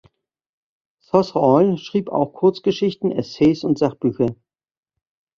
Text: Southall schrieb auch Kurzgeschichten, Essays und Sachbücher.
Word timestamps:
Southall 0.99 1.77
schrieb 1.77 2.09
auch 2.09 2.33
Kurzgeschichten, 2.33 3.11
Essays 3.11 3.63
und 3.63 3.77
Sachbücher. 3.77 4.35